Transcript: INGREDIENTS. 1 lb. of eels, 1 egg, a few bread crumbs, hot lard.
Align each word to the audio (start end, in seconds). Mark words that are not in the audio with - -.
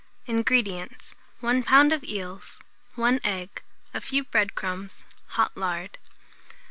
INGREDIENTS. 0.25 1.13
1 1.41 1.63
lb. 1.65 1.93
of 1.93 2.03
eels, 2.03 2.59
1 2.95 3.19
egg, 3.23 3.61
a 3.93 4.01
few 4.01 4.23
bread 4.23 4.55
crumbs, 4.55 5.03
hot 5.27 5.55
lard. 5.55 5.99